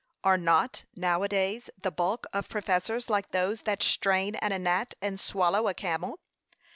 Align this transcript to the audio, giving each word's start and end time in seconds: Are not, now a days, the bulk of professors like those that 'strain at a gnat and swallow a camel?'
Are 0.23 0.35
not, 0.39 0.85
now 0.95 1.21
a 1.21 1.27
days, 1.29 1.69
the 1.79 1.91
bulk 1.91 2.25
of 2.33 2.49
professors 2.49 3.07
like 3.07 3.29
those 3.29 3.61
that 3.69 3.83
'strain 3.83 4.33
at 4.37 4.51
a 4.51 4.57
gnat 4.57 4.95
and 4.99 5.19
swallow 5.19 5.67
a 5.67 5.75
camel?' 5.75 6.17